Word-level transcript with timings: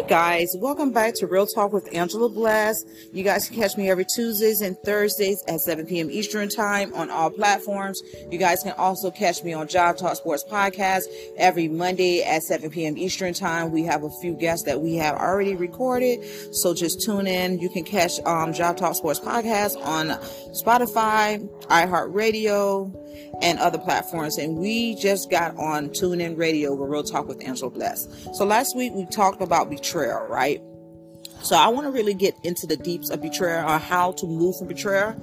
Hey 0.00 0.08
guys, 0.08 0.56
welcome 0.56 0.92
back 0.92 1.12
to 1.16 1.26
Real 1.26 1.46
Talk 1.46 1.74
with 1.74 1.94
Angela 1.94 2.30
Blast. 2.30 2.88
You 3.12 3.22
guys 3.22 3.46
can 3.46 3.58
catch 3.58 3.76
me 3.76 3.90
every 3.90 4.06
Tuesdays 4.06 4.62
and 4.62 4.74
Thursdays 4.78 5.44
at 5.46 5.60
7 5.60 5.84
p.m. 5.84 6.10
Eastern 6.10 6.48
Time 6.48 6.94
on 6.94 7.10
all 7.10 7.28
platforms. 7.28 8.00
You 8.30 8.38
guys 8.38 8.62
can 8.62 8.72
also 8.78 9.10
catch 9.10 9.44
me 9.44 9.52
on 9.52 9.68
Job 9.68 9.98
Talk 9.98 10.16
Sports 10.16 10.42
Podcast 10.50 11.02
every 11.36 11.68
Monday 11.68 12.22
at 12.22 12.42
7 12.44 12.70
p.m. 12.70 12.96
Eastern 12.96 13.34
Time. 13.34 13.72
We 13.72 13.82
have 13.82 14.02
a 14.02 14.10
few 14.22 14.32
guests 14.32 14.64
that 14.64 14.80
we 14.80 14.94
have 14.96 15.16
already 15.16 15.54
recorded, 15.54 16.24
so 16.54 16.72
just 16.72 17.02
tune 17.02 17.26
in. 17.26 17.58
You 17.58 17.68
can 17.68 17.84
catch 17.84 18.20
um, 18.24 18.54
Job 18.54 18.78
Talk 18.78 18.94
Sports 18.94 19.20
Podcast 19.20 19.76
on 19.84 20.18
Spotify, 20.54 21.46
iHeartRadio, 21.64 23.09
and 23.42 23.58
other 23.58 23.78
platforms. 23.78 24.38
And 24.38 24.58
we 24.58 24.94
just 24.96 25.30
got 25.30 25.56
on 25.56 25.88
TuneIn 25.90 26.36
Radio 26.36 26.74
with 26.74 26.90
Real 26.90 27.02
Talk 27.02 27.28
with 27.28 27.44
Angela 27.44 27.70
Bless. 27.70 28.08
So 28.34 28.44
last 28.44 28.76
week 28.76 28.92
we 28.94 29.06
talked 29.06 29.40
about 29.40 29.70
betrayal, 29.70 30.26
right? 30.28 30.60
So 31.42 31.56
I 31.56 31.68
want 31.68 31.86
to 31.86 31.90
really 31.90 32.14
get 32.14 32.34
into 32.44 32.66
the 32.66 32.76
deeps 32.76 33.08
of 33.10 33.22
betrayal 33.22 33.68
or 33.68 33.78
how 33.78 34.12
to 34.12 34.26
move 34.26 34.56
from 34.58 34.68
betrayal. 34.68 35.16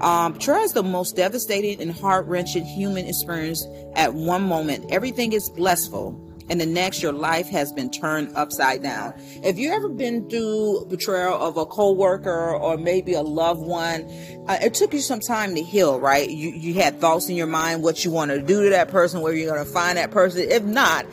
Um, 0.00 0.34
betrayal 0.34 0.62
is 0.62 0.72
the 0.72 0.82
most 0.82 1.16
devastating 1.16 1.80
and 1.80 1.90
heart 1.90 2.26
wrenching 2.26 2.64
human 2.64 3.06
experience. 3.06 3.66
At 3.94 4.14
one 4.14 4.42
moment, 4.42 4.86
everything 4.90 5.32
is 5.32 5.48
blissful, 5.50 6.12
and 6.50 6.60
the 6.60 6.66
next, 6.66 7.02
your 7.02 7.12
life 7.12 7.48
has 7.48 7.72
been 7.72 7.90
turned 7.90 8.34
upside 8.36 8.82
down. 8.82 9.14
If 9.42 9.58
you 9.58 9.72
ever 9.72 9.88
been 9.88 10.28
through 10.28 10.86
betrayal 10.90 11.34
of 11.34 11.56
a 11.56 11.64
coworker 11.64 12.54
or 12.54 12.76
maybe 12.76 13.14
a 13.14 13.22
loved 13.22 13.62
one, 13.62 14.02
uh, 14.46 14.58
it 14.60 14.74
took 14.74 14.92
you 14.92 15.00
some 15.00 15.20
time 15.20 15.54
to 15.54 15.62
heal, 15.62 15.98
right? 15.98 16.28
You 16.28 16.50
you 16.50 16.74
had 16.74 17.00
thoughts 17.00 17.28
in 17.28 17.36
your 17.36 17.46
mind 17.46 17.82
what 17.82 18.04
you 18.04 18.10
want 18.10 18.30
to 18.30 18.42
do 18.42 18.64
to 18.64 18.70
that 18.70 18.88
person, 18.88 19.22
where 19.22 19.32
you're 19.32 19.52
going 19.52 19.64
to 19.64 19.70
find 19.70 19.96
that 19.96 20.10
person. 20.10 20.42
If 20.50 20.64
not, 20.64 21.06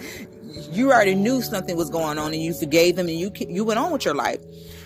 you 0.71 0.91
already 0.91 1.15
knew 1.15 1.41
something 1.41 1.77
was 1.77 1.89
going 1.89 2.17
on 2.17 2.33
and 2.33 2.41
you 2.41 2.53
forgave 2.53 2.95
them 2.97 3.07
and 3.07 3.17
you 3.17 3.31
you 3.35 3.63
went 3.63 3.79
on 3.79 3.91
with 3.91 4.05
your 4.05 4.15
life. 4.15 4.39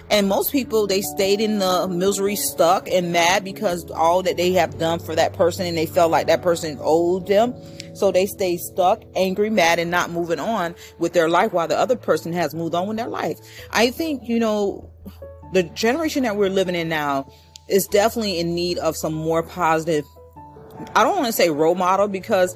And 0.10 0.30
most 0.30 0.52
people 0.52 0.88
they 0.88 1.02
stayed 1.02 1.42
in 1.42 1.60
the 1.60 1.88
misery, 1.88 2.36
stuck 2.36 2.90
and 2.90 3.12
mad 3.12 3.44
because 3.44 3.90
all 3.92 4.22
that 4.24 4.38
they 4.38 4.54
have 4.54 4.78
done 4.78 5.00
for 5.00 5.16
that 5.16 5.34
person 5.34 5.66
and 5.66 5.78
they 5.78 5.86
felt 5.86 6.12
like 6.12 6.28
that 6.28 6.42
person 6.42 6.78
owed 6.82 7.28
them. 7.28 7.56
So 7.96 8.12
they 8.12 8.26
stay 8.26 8.58
stuck, 8.58 9.04
angry, 9.16 9.50
mad, 9.50 9.80
and 9.80 9.90
not 9.90 10.12
moving 10.12 10.40
on 10.40 10.76
with 11.00 11.14
their 11.14 11.30
life 11.30 11.54
while 11.54 11.68
the 11.68 11.78
other 11.78 11.96
person 11.96 12.34
has 12.34 12.54
moved 12.54 12.76
on 12.76 12.88
with 12.88 12.98
their 12.98 13.08
life. 13.08 13.40
I 13.72 13.90
think, 13.90 14.28
you 14.28 14.40
know, 14.40 14.92
the 15.54 15.64
generation 15.64 16.24
that 16.24 16.36
we're 16.36 16.50
living 16.50 16.76
in 16.76 16.90
now 16.90 17.32
is 17.70 17.88
definitely 17.88 18.40
in 18.40 18.54
need 18.54 18.78
of 18.78 18.96
some 18.96 19.14
more 19.14 19.42
positive 19.42 20.06
I 20.96 21.04
don't 21.04 21.16
want 21.16 21.28
to 21.28 21.34
say 21.34 21.50
role 21.50 21.76
model 21.76 22.08
because 22.08 22.56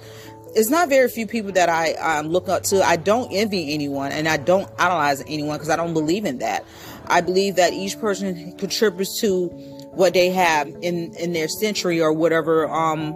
it's 0.56 0.70
not 0.70 0.90
very 0.90 1.08
few 1.10 1.28
people 1.28 1.52
that 1.54 1.70
I 1.70 1.94
um, 1.94 2.28
look 2.28 2.50
up 2.50 2.64
to. 2.64 2.82
I 2.82 2.96
don't 2.96 3.32
envy 3.32 3.74
anyone 3.74 4.12
and 4.12 4.28
I 4.28 4.38
don't 4.38 4.70
idolize 4.80 5.22
anyone 5.28 5.58
because 5.58 5.70
I 5.70 5.76
don't 5.76 5.94
believe 5.94 6.26
in 6.26 6.40
that. 6.40 6.66
I 7.10 7.22
believe 7.22 7.56
that 7.56 7.74
each 7.74 8.00
person 8.00 8.58
contributes 8.58 9.20
to 9.22 9.48
what 9.94 10.14
they 10.14 10.30
have 10.30 10.68
in 10.82 11.14
in 11.16 11.34
their 11.34 11.48
century 11.48 12.02
or 12.02 12.14
whatever 12.14 12.70
um 12.70 13.14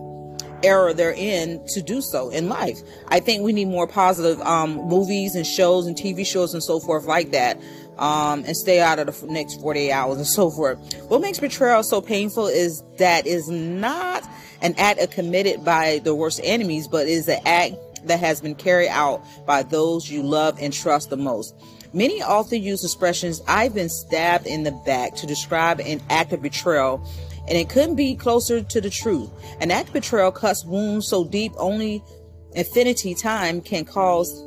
era 0.64 0.94
they're 0.94 1.14
in 1.14 1.64
to 1.68 1.82
do 1.82 2.02
so 2.02 2.30
in 2.30 2.50
life. 2.50 2.80
I 3.10 3.20
think 3.20 3.44
we 3.44 3.54
need 3.54 3.68
more 3.68 3.88
positive 3.88 4.42
um, 4.42 4.76
movies 4.88 5.36
and 5.36 5.46
shows 5.46 5.86
and 5.86 5.96
TV 5.96 6.26
shows 6.26 6.54
and 6.54 6.64
so 6.64 6.80
forth 6.80 7.06
like 7.06 7.32
that. 7.32 7.62
Um, 7.98 8.44
and 8.46 8.58
stay 8.58 8.82
out 8.82 8.98
of 8.98 9.06
the 9.06 9.28
next 9.28 9.62
48 9.62 9.92
hours 9.92 10.18
and 10.18 10.26
so 10.26 10.50
forth. 10.50 10.80
What 11.10 11.22
makes 11.22 11.40
betrayal 11.40 11.84
so 11.84 12.02
painful 12.02 12.48
is 12.48 12.82
that 12.98 13.28
is 13.28 13.48
not 13.50 14.28
an 14.62 14.74
act 14.80 15.12
committed 15.12 15.64
by 15.64 16.00
the 16.04 16.16
worst 16.16 16.42
enemies, 16.44 16.88
but 16.88 17.08
is 17.08 17.28
an 17.28 17.40
act 17.46 17.76
that 18.06 18.20
has 18.20 18.42
been 18.42 18.56
carried 18.56 18.90
out 18.90 19.24
by 19.46 19.62
those 19.62 20.10
you 20.10 20.24
love 20.24 20.58
and 20.60 20.74
trust 20.74 21.12
the 21.12 21.18
most. 21.18 21.54
Many 21.94 22.24
often 22.24 22.64
use 22.64 22.84
expressions, 22.84 23.42
I've 23.48 23.76
been 23.76 23.90
stabbed 23.90 24.48
in 24.48 24.64
the 24.64 24.72
back, 24.72 25.14
to 25.16 25.28
describe 25.28 25.80
an 25.80 26.02
act 26.10 26.34
of 26.34 26.42
betrayal, 26.42 27.08
and 27.48 27.56
it 27.56 27.70
couldn't 27.70 27.96
be 27.96 28.16
closer 28.16 28.64
to 28.64 28.82
the 28.82 28.90
truth. 28.90 29.30
An 29.62 29.70
act 29.70 29.90
of 29.90 29.94
betrayal 29.94 30.32
cuts 30.32 30.66
wounds 30.66 31.08
so 31.08 31.24
deep 31.24 31.52
only 31.58 32.04
infinity 32.54 33.14
time 33.14 33.62
can 33.62 33.86
cause 33.86 34.44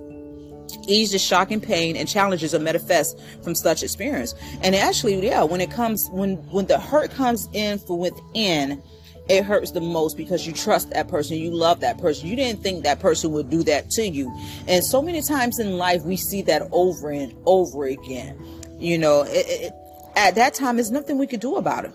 ease 0.88 1.12
the 1.12 1.18
shocking 1.18 1.60
pain 1.60 1.96
and 1.96 2.08
challenges 2.08 2.52
that 2.52 2.60
manifest 2.60 3.18
from 3.42 3.54
such 3.54 3.82
experience. 3.82 4.34
And 4.62 4.74
actually, 4.74 5.24
yeah, 5.24 5.42
when 5.44 5.60
it 5.60 5.70
comes, 5.70 6.08
when, 6.10 6.36
when 6.50 6.66
the 6.66 6.78
hurt 6.78 7.12
comes 7.12 7.48
in 7.52 7.78
from 7.78 7.98
within, 7.98 8.82
it 9.28 9.44
hurts 9.44 9.72
the 9.72 9.80
most 9.80 10.16
because 10.16 10.46
you 10.46 10.52
trust 10.52 10.90
that 10.90 11.08
person, 11.08 11.36
you 11.36 11.50
love 11.50 11.80
that 11.80 11.98
person. 11.98 12.28
You 12.28 12.36
didn't 12.36 12.62
think 12.62 12.84
that 12.84 13.00
person 13.00 13.32
would 13.32 13.50
do 13.50 13.62
that 13.64 13.90
to 13.92 14.06
you. 14.06 14.32
And 14.68 14.84
so 14.84 15.02
many 15.02 15.22
times 15.22 15.58
in 15.58 15.78
life, 15.78 16.02
we 16.04 16.16
see 16.16 16.42
that 16.42 16.68
over 16.70 17.10
and 17.10 17.34
over 17.44 17.86
again. 17.86 18.38
You 18.78 18.98
know, 18.98 19.22
it, 19.22 19.46
it, 19.48 19.72
at 20.14 20.36
that 20.36 20.54
time, 20.54 20.76
there's 20.76 20.90
nothing 20.90 21.18
we 21.18 21.26
can 21.26 21.40
do 21.40 21.56
about 21.56 21.84
it. 21.84 21.92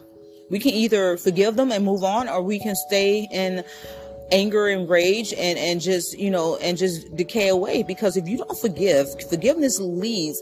We 0.50 0.60
can 0.60 0.72
either 0.72 1.16
forgive 1.16 1.56
them 1.56 1.72
and 1.72 1.86
move 1.86 2.04
on, 2.04 2.28
or 2.28 2.42
we 2.42 2.60
can 2.60 2.76
stay 2.76 3.28
in 3.32 3.64
anger 4.32 4.68
and 4.68 4.90
rage 4.90 5.34
and, 5.34 5.58
and 5.58 5.80
just, 5.80 6.18
you 6.18 6.30
know, 6.30 6.58
and 6.58 6.78
just 6.78 7.16
decay 7.16 7.48
away. 7.48 7.84
Because 7.84 8.18
if 8.18 8.28
you 8.28 8.38
don't 8.38 8.60
forgive, 8.60 9.08
forgiveness 9.30 9.80
leads 9.80 10.42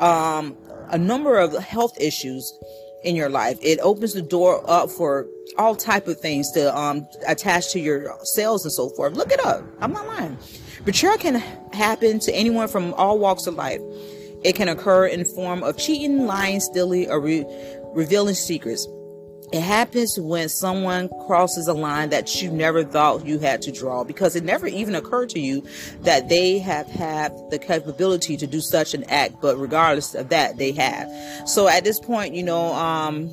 um, 0.00 0.56
a 0.88 0.96
number 0.96 1.38
of 1.38 1.52
health 1.58 2.00
issues 2.00 2.50
in 3.04 3.14
your 3.14 3.28
life. 3.28 3.58
It 3.62 3.78
opens 3.80 4.14
the 4.14 4.22
door 4.22 4.62
up 4.68 4.90
for 4.90 5.26
all 5.58 5.76
type 5.76 6.08
of 6.08 6.18
things 6.18 6.50
to 6.52 6.76
um, 6.76 7.06
attach 7.28 7.72
to 7.72 7.80
your 7.80 8.16
cells 8.22 8.64
and 8.64 8.72
so 8.72 8.88
forth. 8.90 9.14
Look 9.14 9.30
it 9.30 9.44
up. 9.44 9.62
I'm 9.80 9.92
not 9.92 10.06
lying. 10.06 10.36
Betrayal 10.84 11.18
can 11.18 11.36
happen 11.72 12.18
to 12.20 12.34
anyone 12.34 12.68
from 12.68 12.92
all 12.94 13.18
walks 13.18 13.46
of 13.46 13.54
life. 13.54 13.80
It 14.42 14.54
can 14.56 14.68
occur 14.68 15.06
in 15.06 15.24
form 15.24 15.62
of 15.62 15.78
cheating, 15.78 16.26
lying, 16.26 16.60
stealing, 16.60 17.10
or 17.10 17.20
re- 17.20 17.46
revealing 17.94 18.34
secrets. 18.34 18.86
It 19.54 19.62
happens 19.62 20.18
when 20.18 20.48
someone 20.48 21.08
crosses 21.28 21.68
a 21.68 21.74
line 21.74 22.10
that 22.10 22.42
you 22.42 22.50
never 22.50 22.82
thought 22.82 23.24
you 23.24 23.38
had 23.38 23.62
to 23.62 23.70
draw 23.70 24.02
because 24.02 24.34
it 24.34 24.42
never 24.42 24.66
even 24.66 24.96
occurred 24.96 25.30
to 25.30 25.38
you 25.38 25.64
that 26.00 26.28
they 26.28 26.58
have 26.58 26.88
had 26.88 27.32
the 27.50 27.60
capability 27.60 28.36
to 28.36 28.48
do 28.48 28.60
such 28.60 28.94
an 28.94 29.04
act, 29.04 29.36
but 29.40 29.56
regardless 29.56 30.16
of 30.16 30.30
that, 30.30 30.56
they 30.56 30.72
have. 30.72 31.08
So 31.48 31.68
at 31.68 31.84
this 31.84 32.00
point, 32.00 32.34
you 32.34 32.42
know, 32.42 32.74
um, 32.74 33.32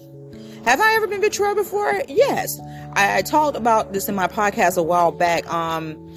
have 0.63 0.79
I 0.79 0.93
ever 0.93 1.07
been 1.07 1.21
betrayed 1.21 1.55
before? 1.55 2.03
Yes. 2.07 2.59
I, 2.93 3.17
I 3.17 3.21
talked 3.23 3.57
about 3.57 3.91
this 3.91 4.07
in 4.07 4.13
my 4.13 4.27
podcast 4.27 4.77
a 4.77 4.83
while 4.83 5.11
back. 5.11 5.51
Um, 5.51 6.15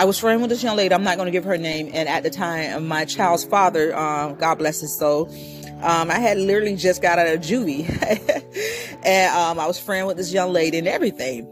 I 0.00 0.04
was 0.04 0.18
friends 0.18 0.40
with 0.40 0.48
this 0.48 0.62
young 0.62 0.78
lady. 0.78 0.94
I'm 0.94 1.04
not 1.04 1.18
going 1.18 1.26
to 1.26 1.30
give 1.30 1.44
her 1.44 1.58
name. 1.58 1.90
And 1.92 2.08
at 2.08 2.22
the 2.22 2.30
time, 2.30 2.88
my 2.88 3.04
child's 3.04 3.44
father, 3.44 3.94
um, 3.94 4.34
God 4.36 4.54
bless 4.54 4.80
his 4.80 4.98
soul, 4.98 5.30
um, 5.82 6.10
I 6.10 6.18
had 6.18 6.38
literally 6.38 6.74
just 6.74 7.02
got 7.02 7.18
out 7.18 7.26
of 7.26 7.40
juvie, 7.42 7.86
and 9.04 9.36
um, 9.36 9.58
I 9.58 9.66
was 9.66 9.78
friend 9.78 10.06
with 10.06 10.16
this 10.16 10.32
young 10.32 10.54
lady 10.54 10.78
and 10.78 10.88
everything. 10.88 11.46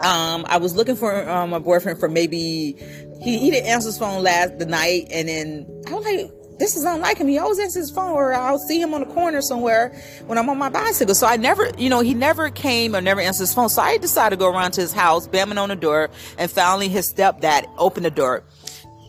Um, 0.00 0.44
I 0.50 0.58
was 0.58 0.76
looking 0.76 0.96
for 0.96 1.26
um, 1.26 1.54
a 1.54 1.60
boyfriend 1.60 1.98
for 1.98 2.10
maybe 2.10 2.76
he, 3.22 3.38
he 3.38 3.50
didn't 3.50 3.70
answer 3.70 3.88
his 3.88 3.96
phone 3.96 4.22
last 4.22 4.58
the 4.58 4.66
night, 4.66 5.08
and 5.10 5.26
then 5.26 5.66
I 5.86 5.94
was 5.94 6.04
like, 6.04 6.30
this 6.62 6.76
is 6.76 6.84
unlike 6.84 7.18
him. 7.18 7.26
He 7.26 7.38
always 7.38 7.58
answers 7.58 7.88
his 7.88 7.90
phone, 7.90 8.12
or 8.12 8.32
I'll 8.32 8.56
see 8.56 8.80
him 8.80 8.94
on 8.94 9.00
the 9.00 9.12
corner 9.12 9.42
somewhere 9.42 10.00
when 10.26 10.38
I'm 10.38 10.48
on 10.48 10.58
my 10.58 10.68
bicycle. 10.68 11.12
So 11.16 11.26
I 11.26 11.36
never, 11.36 11.68
you 11.76 11.90
know, 11.90 12.00
he 12.00 12.14
never 12.14 12.50
came 12.50 12.94
or 12.94 13.00
never 13.00 13.20
answered 13.20 13.42
his 13.42 13.54
phone. 13.54 13.68
So 13.68 13.82
I 13.82 13.96
decided 13.96 14.36
to 14.36 14.40
go 14.40 14.48
around 14.48 14.70
to 14.72 14.80
his 14.80 14.92
house, 14.92 15.26
bamming 15.26 15.60
on 15.60 15.70
the 15.70 15.76
door, 15.76 16.08
and 16.38 16.48
finally 16.48 16.88
his 16.88 17.12
stepdad 17.12 17.68
opened 17.78 18.06
the 18.06 18.12
door, 18.12 18.44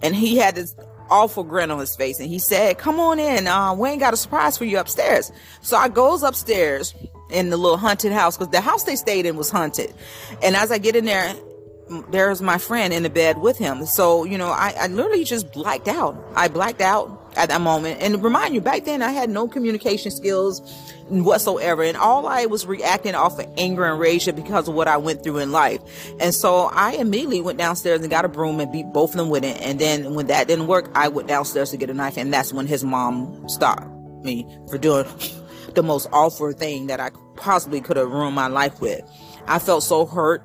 and 0.02 0.16
he 0.16 0.38
had 0.38 0.56
this 0.56 0.76
awful 1.12 1.44
grin 1.44 1.70
on 1.70 1.78
his 1.78 1.96
face 1.96 2.20
and 2.20 2.28
he 2.28 2.40
said, 2.40 2.80
Come 2.80 3.00
on 3.00 3.20
in. 3.20 3.46
Uh, 3.46 3.76
we 3.76 3.90
ain't 3.90 4.00
got 4.00 4.16
a 4.16 4.18
surprise 4.18 4.58
for 4.58 4.66
you 4.66 4.80
upstairs. 4.80 5.32
So 5.62 5.78
I 5.78 5.90
goes 5.90 6.24
upstairs 6.24 6.96
in 7.30 7.52
the 7.52 7.58
little 7.58 7.78
haunted 7.78 8.14
house 8.14 8.36
because 8.36 8.52
the 8.52 8.62
house 8.62 8.86
they 8.86 8.96
stayed 8.96 9.28
in 9.28 9.38
was 9.38 9.52
haunted. 9.52 9.94
And 10.42 10.56
as 10.56 10.72
I 10.72 10.80
get 10.80 10.96
in 10.96 11.06
there, 11.06 11.36
there's 12.10 12.42
my 12.42 12.58
friend 12.58 12.94
in 12.94 13.04
the 13.04 13.12
bed 13.12 13.38
with 13.38 13.60
him. 13.60 13.86
So, 13.86 14.24
you 14.24 14.40
know, 14.40 14.48
I, 14.48 14.74
I 14.80 14.88
literally 14.88 15.24
just 15.24 15.52
blacked 15.54 15.88
out. 15.88 16.18
I 16.36 16.48
blacked 16.48 16.82
out 16.82 17.23
at 17.36 17.50
that 17.50 17.62
moment. 17.62 18.02
And 18.02 18.24
remind 18.24 18.54
you, 18.54 18.62
back 18.62 18.86
then 18.86 19.02
I 19.02 19.12
had 19.12 19.30
no 19.30 19.48
communication 19.48 20.12
skills 20.12 20.62
whatsoever. 21.10 21.84
And 21.84 21.98
all 21.98 22.28
I 22.28 22.46
was 22.46 22.66
reacting 22.66 23.16
off 23.16 23.40
of 23.40 23.48
anger 23.58 23.86
and 23.86 24.00
rage 24.00 24.26
because 24.36 24.68
of 24.68 24.76
what 24.76 24.88
I 24.88 24.98
went 24.98 25.24
through 25.24 25.38
in 25.38 25.52
life. 25.52 25.82
And 26.20 26.34
so 26.34 26.70
I 26.72 26.94
immediately 26.94 27.42
went 27.42 27.58
downstairs 27.58 28.02
and 28.02 28.10
got 28.10 28.26
a 28.26 28.30
broom 28.30 28.60
and 28.60 28.72
beat 28.72 28.88
both 28.94 29.12
of 29.12 29.18
them 29.18 29.30
with 29.30 29.44
it. 29.44 29.62
And 29.62 29.80
then 29.80 30.14
when 30.14 30.28
that 30.28 30.48
didn't 30.48 30.68
work, 30.68 30.90
I 30.96 31.08
went 31.08 31.28
downstairs 31.28 31.72
to 31.72 31.78
get 31.78 31.90
a 31.90 31.94
knife. 31.94 32.18
And 32.18 32.34
that's 32.34 32.54
when 32.54 32.68
his 32.68 32.84
mom 32.84 33.48
stopped 33.50 33.88
me 34.24 34.48
for 34.70 34.78
doing 34.78 35.06
the 35.76 35.84
most 35.84 36.08
awful 36.12 36.52
thing 36.54 36.88
that 36.88 37.00
I 37.00 37.12
possibly 37.36 37.82
could 37.82 37.98
have 37.98 38.10
ruined 38.10 38.36
my 38.36 38.48
life 38.48 38.80
with. 38.80 39.02
I 39.48 39.60
felt 39.60 39.84
so 39.84 40.06
hurt, 40.06 40.44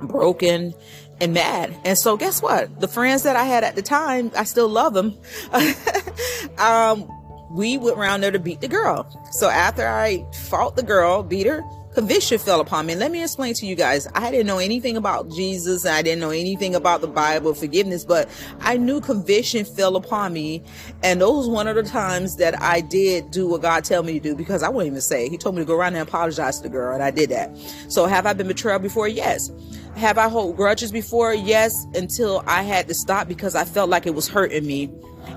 broken, 0.00 0.74
and 1.20 1.34
mad. 1.34 1.74
And 1.84 1.98
so 1.98 2.16
guess 2.16 2.42
what? 2.42 2.80
The 2.80 2.88
friends 2.88 3.22
that 3.22 3.36
I 3.36 3.44
had 3.44 3.64
at 3.64 3.76
the 3.76 3.82
time, 3.82 4.30
I 4.36 4.44
still 4.44 4.68
love 4.68 4.94
them. 4.94 5.18
um, 6.58 7.08
we 7.50 7.78
went 7.78 7.96
around 7.96 8.22
there 8.22 8.30
to 8.30 8.38
beat 8.38 8.60
the 8.60 8.68
girl. 8.68 9.06
So 9.32 9.48
after 9.48 9.86
I 9.86 10.24
fought 10.48 10.76
the 10.76 10.82
girl, 10.82 11.22
beat 11.22 11.46
her, 11.46 11.62
conviction 11.94 12.38
fell 12.38 12.60
upon 12.60 12.86
me. 12.86 12.92
And 12.92 13.00
let 13.00 13.10
me 13.10 13.22
explain 13.22 13.54
to 13.54 13.66
you 13.66 13.74
guys. 13.74 14.06
I 14.14 14.30
didn't 14.30 14.46
know 14.46 14.58
anything 14.58 14.96
about 14.96 15.30
Jesus. 15.30 15.84
I 15.84 16.02
didn't 16.02 16.20
know 16.20 16.30
anything 16.30 16.74
about 16.74 17.00
the 17.00 17.08
Bible, 17.08 17.54
forgiveness, 17.54 18.04
but 18.04 18.28
I 18.60 18.76
knew 18.76 19.00
conviction 19.00 19.64
fell 19.64 19.96
upon 19.96 20.32
me. 20.32 20.62
And 21.02 21.20
those 21.20 21.48
one 21.48 21.66
of 21.66 21.74
the 21.74 21.82
times 21.82 22.36
that 22.36 22.60
I 22.62 22.82
did 22.82 23.30
do 23.30 23.48
what 23.48 23.62
God 23.62 23.84
tell 23.84 24.02
me 24.02 24.12
to 24.14 24.20
do 24.20 24.36
because 24.36 24.62
I 24.62 24.68
wouldn't 24.68 24.92
even 24.92 25.00
say. 25.00 25.28
He 25.28 25.36
told 25.36 25.56
me 25.56 25.62
to 25.62 25.66
go 25.66 25.74
around 25.74 25.94
and 25.94 26.06
apologize 26.06 26.58
to 26.58 26.64
the 26.64 26.68
girl, 26.68 26.94
and 26.94 27.02
I 27.02 27.10
did 27.10 27.30
that. 27.30 27.56
So 27.88 28.06
have 28.06 28.26
I 28.26 28.32
been 28.32 28.46
betrayed 28.48 28.82
before? 28.82 29.08
Yes. 29.08 29.50
Have 29.98 30.16
I 30.16 30.28
held 30.28 30.56
grudges 30.56 30.92
before? 30.92 31.34
Yes, 31.34 31.84
until 31.94 32.44
I 32.46 32.62
had 32.62 32.86
to 32.86 32.94
stop 32.94 33.26
because 33.26 33.56
I 33.56 33.64
felt 33.64 33.90
like 33.90 34.06
it 34.06 34.14
was 34.14 34.28
hurting 34.28 34.64
me 34.64 34.88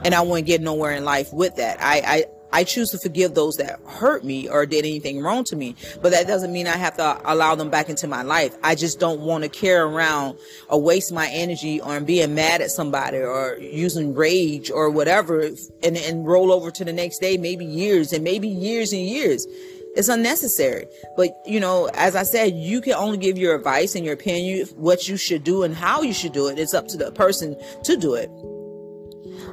and 0.05 0.13
I 0.13 0.21
wouldn't 0.21 0.45
get 0.45 0.61
nowhere 0.61 0.91
in 0.91 1.03
life 1.03 1.33
with 1.33 1.55
that. 1.55 1.81
I, 1.81 2.01
I 2.05 2.25
I 2.53 2.63
choose 2.63 2.91
to 2.91 2.99
forgive 2.99 3.33
those 3.33 3.55
that 3.57 3.79
hurt 3.87 4.23
me 4.23 4.49
or 4.49 4.65
did 4.65 4.85
anything 4.85 5.21
wrong 5.21 5.45
to 5.45 5.55
me. 5.55 5.75
But 6.01 6.11
that 6.11 6.27
doesn't 6.27 6.51
mean 6.51 6.67
I 6.67 6.75
have 6.77 6.97
to 6.97 7.21
allow 7.23 7.55
them 7.55 7.69
back 7.69 7.89
into 7.89 8.07
my 8.07 8.23
life. 8.23 8.55
I 8.61 8.75
just 8.75 8.99
don't 8.99 9.21
want 9.21 9.43
to 9.45 9.49
carry 9.49 9.79
around 9.79 10.37
or 10.67 10.81
waste 10.81 11.13
my 11.13 11.29
energy 11.29 11.79
on 11.79 12.03
being 12.03 12.35
mad 12.35 12.61
at 12.61 12.69
somebody 12.69 13.17
or 13.17 13.57
using 13.59 14.13
rage 14.13 14.69
or 14.69 14.89
whatever 14.89 15.41
and, 15.81 15.97
and 15.97 16.27
roll 16.27 16.51
over 16.51 16.71
to 16.71 16.85
the 16.85 16.93
next 16.93 17.19
day, 17.19 17.37
maybe 17.37 17.65
years 17.65 18.11
and 18.11 18.23
maybe 18.23 18.49
years 18.49 18.91
and 18.91 19.01
years. 19.01 19.47
It's 19.95 20.07
unnecessary. 20.07 20.87
But, 21.17 21.31
you 21.45 21.59
know, 21.59 21.89
as 21.93 22.15
I 22.15 22.23
said, 22.23 22.53
you 22.55 22.81
can 22.81 22.93
only 22.93 23.17
give 23.17 23.37
your 23.37 23.55
advice 23.55 23.95
and 23.95 24.05
your 24.05 24.13
opinion, 24.13 24.67
what 24.75 25.07
you 25.07 25.17
should 25.17 25.43
do 25.43 25.63
and 25.63 25.75
how 25.75 26.01
you 26.01 26.13
should 26.13 26.33
do 26.33 26.47
it. 26.47 26.57
It's 26.57 26.73
up 26.73 26.87
to 26.89 26.97
the 26.97 27.11
person 27.11 27.55
to 27.83 27.97
do 27.97 28.13
it. 28.13 28.29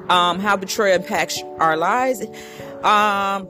Um, 0.08 0.40
how 0.40 0.56
betrayal 0.56 0.96
impacts 1.00 1.42
our 1.58 1.76
lives. 1.76 2.24
Um, 2.82 3.48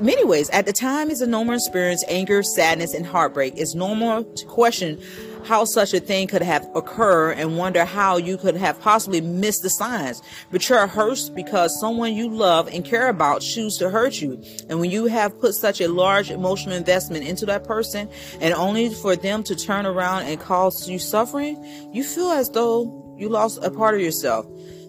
many 0.00 0.24
ways. 0.24 0.50
At 0.50 0.66
the 0.66 0.72
time, 0.72 1.10
it's 1.10 1.20
a 1.20 1.26
normal 1.26 1.54
experience. 1.54 2.04
Anger, 2.08 2.42
sadness, 2.42 2.94
and 2.94 3.06
heartbreak. 3.06 3.54
It's 3.56 3.74
normal 3.74 4.24
to 4.24 4.46
question 4.46 5.00
how 5.46 5.64
such 5.64 5.94
a 5.94 6.00
thing 6.00 6.26
could 6.26 6.42
have 6.42 6.68
occurred 6.74 7.32
and 7.32 7.56
wonder 7.56 7.84
how 7.84 8.16
you 8.16 8.36
could 8.36 8.56
have 8.56 8.80
possibly 8.80 9.20
missed 9.20 9.62
the 9.62 9.70
signs. 9.70 10.20
Betrayal 10.50 10.88
hurts 10.88 11.28
because 11.28 11.78
someone 11.78 12.14
you 12.14 12.28
love 12.28 12.68
and 12.68 12.84
care 12.84 13.08
about 13.08 13.42
choose 13.42 13.78
to 13.78 13.88
hurt 13.88 14.20
you. 14.20 14.42
And 14.68 14.80
when 14.80 14.90
you 14.90 15.06
have 15.06 15.38
put 15.40 15.54
such 15.54 15.80
a 15.80 15.88
large 15.88 16.30
emotional 16.30 16.74
investment 16.74 17.26
into 17.26 17.46
that 17.46 17.64
person 17.64 18.08
and 18.40 18.54
only 18.54 18.92
for 18.92 19.14
them 19.14 19.42
to 19.44 19.54
turn 19.54 19.86
around 19.86 20.24
and 20.24 20.40
cause 20.40 20.88
you 20.88 20.98
suffering, 20.98 21.64
you 21.92 22.02
feel 22.02 22.30
as 22.30 22.50
though 22.50 23.14
you 23.16 23.28
lost 23.28 23.60
a 23.62 23.70
part 23.70 23.94
of 23.94 24.00
yourself. 24.00 24.46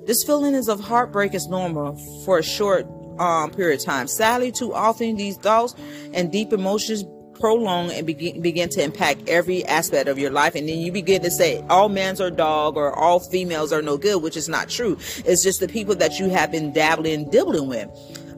This 0.07 0.24
feeling 0.24 0.56
is 0.56 0.69
of 0.69 0.80
heartbreak 0.80 1.33
is 1.33 1.50
normal 1.50 1.98
for 2.24 2.39
a 2.39 2.44
short 2.44 2.88
um, 3.19 3.51
period 3.51 3.81
of 3.81 3.86
time. 3.86 4.07
Sadly, 4.07 4.54
too 4.54 4.74
often 4.74 5.18
these 5.18 5.36
thoughts 5.36 5.75
and 6.13 6.31
deep 6.31 6.54
emotions 6.54 7.04
prolong 7.33 7.92
and 7.92 8.07
begin, 8.07 8.42
begin 8.42 8.69
to 8.69 8.81
impact 8.81 9.27
every 9.27 9.65
aspect 9.65 10.07
of 10.07 10.18
your 10.18 10.31
life. 10.31 10.56
And 10.56 10.69
then 10.69 10.80
you 10.80 10.94
begin 10.94 11.24
to 11.24 11.30
say 11.30 11.62
all 11.69 11.89
men's 11.89 12.21
are 12.21 12.31
dog 12.31 12.77
or 12.77 12.94
all 12.94 13.19
females 13.19 13.74
are 13.74 13.81
no 13.81 13.98
good, 13.98 14.24
which 14.24 14.38
is 14.38 14.48
not 14.48 14.69
true. 14.69 14.98
It's 15.25 15.44
just 15.44 15.59
the 15.59 15.68
people 15.68 15.94
that 15.95 16.19
you 16.19 16.30
have 16.30 16.54
been 16.54 16.71
dabbling, 16.71 17.13
and 17.13 17.30
dibbling 17.30 17.68
with. 17.68 17.89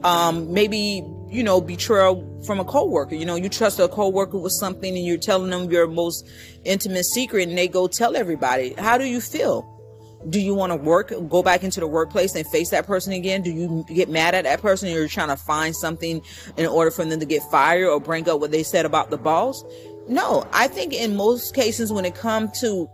Um, 0.03 0.51
maybe, 0.51 1.03
you 1.29 1.43
know, 1.43 1.61
betrayal 1.61 2.25
from 2.47 2.59
a 2.59 2.65
coworker. 2.65 3.13
You 3.13 3.25
know, 3.25 3.35
you 3.35 3.47
trust 3.47 3.79
a 3.79 3.87
coworker 3.87 4.39
with 4.39 4.53
something 4.53 4.97
and 4.97 5.05
you're 5.05 5.19
telling 5.19 5.51
them 5.51 5.69
your 5.69 5.85
most 5.85 6.27
intimate 6.63 7.05
secret 7.05 7.47
and 7.47 7.55
they 7.55 7.67
go 7.67 7.87
tell 7.87 8.15
everybody. 8.15 8.73
How 8.73 8.97
do 8.97 9.05
you 9.05 9.21
feel? 9.21 9.78
Do 10.27 10.39
you 10.39 10.53
want 10.53 10.71
to 10.71 10.75
work 10.75 11.13
go 11.29 11.41
back 11.41 11.63
into 11.63 11.79
the 11.79 11.87
workplace 11.87 12.35
and 12.35 12.45
face 12.47 12.69
that 12.69 12.85
person 12.85 13.13
again? 13.13 13.41
Do 13.41 13.51
you 13.51 13.85
get 13.87 14.09
mad 14.09 14.35
at 14.35 14.43
that 14.43 14.61
person 14.61 14.87
and 14.87 14.97
you're 14.97 15.07
trying 15.07 15.29
to 15.29 15.37
find 15.37 15.75
something 15.75 16.21
in 16.57 16.65
order 16.65 16.91
for 16.91 17.05
them 17.05 17.19
to 17.19 17.25
get 17.25 17.41
fired 17.43 17.87
or 17.87 17.99
bring 17.99 18.27
up 18.27 18.41
what 18.41 18.51
they 18.51 18.63
said 18.63 18.85
about 18.85 19.09
the 19.09 19.17
boss? 19.17 19.63
No 20.07 20.47
i 20.53 20.67
think 20.67 20.93
in 20.93 21.15
most 21.15 21.53
cases 21.53 21.93
when 21.93 22.03
it 22.03 22.15
comes 22.15 22.59
to 22.59 22.89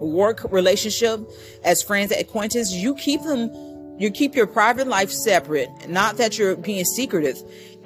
work 0.00 0.44
relationship 0.50 1.20
as 1.64 1.82
friends 1.82 2.12
acquaintances 2.12 2.74
you 2.74 2.94
keep 2.94 3.22
them 3.22 3.50
you 3.98 4.10
keep 4.10 4.34
your 4.34 4.46
private 4.46 4.86
life 4.86 5.10
separate 5.10 5.68
not 5.88 6.16
that 6.16 6.38
you're 6.38 6.56
being 6.56 6.84
secretive 6.84 7.36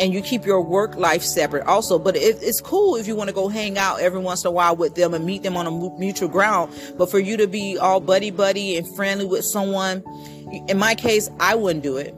and 0.00 0.12
you 0.12 0.20
keep 0.20 0.44
your 0.44 0.60
work 0.60 0.96
life 0.96 1.22
separate 1.22 1.64
also. 1.66 1.98
But 1.98 2.16
it, 2.16 2.38
it's 2.42 2.60
cool 2.60 2.96
if 2.96 3.06
you 3.06 3.14
want 3.14 3.28
to 3.28 3.34
go 3.34 3.48
hang 3.48 3.78
out 3.78 4.00
every 4.00 4.20
once 4.20 4.44
in 4.44 4.48
a 4.48 4.50
while 4.50 4.76
with 4.76 4.94
them 4.94 5.14
and 5.14 5.24
meet 5.24 5.42
them 5.42 5.56
on 5.56 5.66
a 5.66 5.98
mutual 5.98 6.28
ground. 6.28 6.74
But 6.96 7.10
for 7.10 7.18
you 7.18 7.36
to 7.36 7.46
be 7.46 7.78
all 7.78 8.00
buddy 8.00 8.30
buddy 8.30 8.76
and 8.76 8.96
friendly 8.96 9.26
with 9.26 9.44
someone, 9.44 10.02
in 10.68 10.78
my 10.78 10.94
case, 10.94 11.30
I 11.40 11.54
wouldn't 11.54 11.82
do 11.82 11.96
it. 11.96 12.14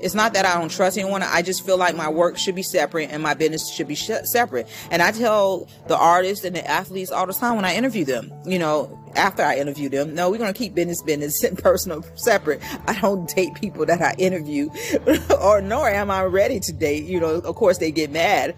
It's 0.00 0.14
not 0.14 0.32
that 0.34 0.46
I 0.46 0.58
don't 0.58 0.70
trust 0.70 0.96
anyone. 0.96 1.24
I 1.24 1.42
just 1.42 1.66
feel 1.66 1.76
like 1.76 1.96
my 1.96 2.08
work 2.08 2.38
should 2.38 2.54
be 2.54 2.62
separate 2.62 3.10
and 3.10 3.20
my 3.20 3.34
business 3.34 3.68
should 3.68 3.88
be 3.88 3.96
sh- 3.96 4.10
separate. 4.24 4.68
And 4.92 5.02
I 5.02 5.10
tell 5.10 5.68
the 5.88 5.96
artists 5.96 6.44
and 6.44 6.54
the 6.54 6.64
athletes 6.68 7.10
all 7.10 7.26
the 7.26 7.32
time 7.32 7.56
when 7.56 7.64
I 7.64 7.74
interview 7.74 8.04
them, 8.04 8.32
you 8.44 8.60
know, 8.60 8.96
after 9.18 9.42
I 9.42 9.56
interview 9.56 9.88
them, 9.88 10.14
no, 10.14 10.30
we're 10.30 10.38
going 10.38 10.52
to 10.52 10.58
keep 10.58 10.74
business, 10.74 11.02
business 11.02 11.42
and 11.42 11.58
personal 11.62 12.04
separate. 12.14 12.62
I 12.86 12.98
don't 13.00 13.28
date 13.28 13.54
people 13.54 13.84
that 13.86 14.00
I 14.00 14.14
interview 14.18 14.70
or 15.40 15.60
nor 15.60 15.88
am 15.88 16.10
I 16.10 16.24
ready 16.24 16.60
to 16.60 16.72
date. 16.72 17.04
You 17.04 17.20
know, 17.20 17.36
of 17.36 17.56
course 17.56 17.78
they 17.78 17.90
get 17.90 18.10
mad. 18.10 18.54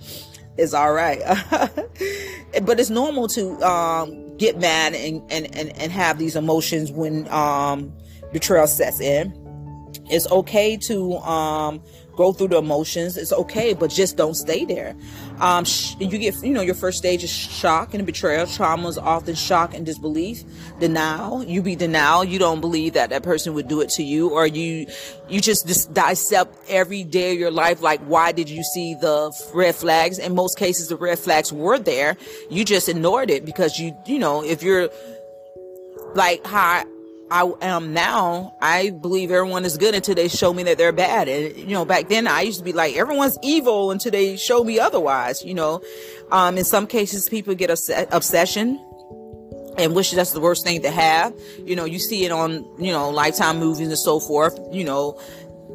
It's 0.56 0.74
all 0.74 0.92
right. 0.92 1.20
but 2.62 2.78
it's 2.78 2.90
normal 2.90 3.28
to, 3.28 3.60
um, 3.62 4.36
get 4.36 4.58
mad 4.58 4.94
and, 4.94 5.22
and, 5.30 5.54
and, 5.56 5.70
and 5.76 5.92
have 5.92 6.18
these 6.18 6.36
emotions 6.36 6.92
when, 6.92 7.28
um, 7.28 7.92
betrayal 8.32 8.66
sets 8.66 9.00
in 9.00 9.34
it's 10.10 10.30
okay 10.30 10.76
to 10.76 11.16
um, 11.18 11.82
go 12.20 12.34
through 12.34 12.48
the 12.48 12.58
emotions. 12.58 13.16
It's 13.16 13.32
okay, 13.32 13.72
but 13.72 13.90
just 13.90 14.18
don't 14.18 14.34
stay 14.34 14.66
there. 14.66 14.94
Um, 15.38 15.64
sh- 15.64 15.94
you 15.98 16.18
get, 16.18 16.34
you 16.42 16.52
know, 16.52 16.60
your 16.60 16.74
first 16.74 16.98
stage 16.98 17.24
is 17.24 17.30
shock 17.30 17.94
and 17.94 18.04
betrayal. 18.04 18.46
Trauma 18.46 18.88
is 18.88 18.98
often 18.98 19.34
shock 19.34 19.72
and 19.74 19.86
disbelief, 19.86 20.44
denial. 20.78 21.42
You 21.42 21.62
be 21.62 21.76
denial. 21.76 22.22
You 22.22 22.38
don't 22.38 22.60
believe 22.60 22.92
that 22.92 23.08
that 23.08 23.22
person 23.22 23.54
would 23.54 23.68
do 23.68 23.80
it 23.80 23.88
to 23.96 24.02
you, 24.02 24.28
or 24.28 24.46
you, 24.46 24.86
you 25.30 25.40
just, 25.40 25.66
just 25.66 25.94
dissect 25.94 26.54
every 26.68 27.04
day 27.04 27.32
of 27.32 27.38
your 27.38 27.50
life. 27.50 27.80
Like, 27.80 28.00
why 28.00 28.32
did 28.32 28.50
you 28.50 28.62
see 28.62 28.94
the 28.94 29.32
red 29.54 29.74
flags? 29.74 30.18
In 30.18 30.34
most 30.34 30.58
cases, 30.58 30.88
the 30.88 30.96
red 30.96 31.18
flags 31.18 31.50
were 31.50 31.78
there. 31.78 32.18
You 32.50 32.66
just 32.66 32.86
ignored 32.90 33.30
it 33.30 33.46
because 33.46 33.78
you, 33.80 33.96
you 34.04 34.18
know, 34.18 34.44
if 34.44 34.62
you're 34.62 34.90
like 36.14 36.44
how 36.44 36.84
I 37.30 37.52
am 37.62 37.92
now, 37.92 38.54
I 38.60 38.90
believe 38.90 39.30
everyone 39.30 39.64
is 39.64 39.76
good 39.76 39.94
until 39.94 40.16
they 40.16 40.26
show 40.26 40.52
me 40.52 40.64
that 40.64 40.78
they're 40.78 40.92
bad. 40.92 41.28
And, 41.28 41.56
you 41.56 41.74
know, 41.74 41.84
back 41.84 42.08
then 42.08 42.26
I 42.26 42.40
used 42.42 42.58
to 42.58 42.64
be 42.64 42.72
like, 42.72 42.96
everyone's 42.96 43.38
evil 43.42 43.92
until 43.92 44.10
they 44.10 44.36
show 44.36 44.64
me 44.64 44.80
otherwise, 44.80 45.44
you 45.44 45.54
know. 45.54 45.80
Um, 46.32 46.58
in 46.58 46.64
some 46.64 46.86
cases, 46.88 47.28
people 47.28 47.54
get 47.54 47.70
a 47.70 48.08
obsession 48.14 48.84
and 49.78 49.94
wish 49.94 50.10
that's 50.10 50.32
the 50.32 50.40
worst 50.40 50.64
thing 50.64 50.82
to 50.82 50.90
have. 50.90 51.32
You 51.58 51.76
know, 51.76 51.84
you 51.84 52.00
see 52.00 52.24
it 52.24 52.32
on, 52.32 52.64
you 52.78 52.92
know, 52.92 53.10
lifetime 53.10 53.58
movies 53.58 53.88
and 53.88 53.98
so 53.98 54.18
forth, 54.18 54.58
you 54.72 54.84
know, 54.84 55.18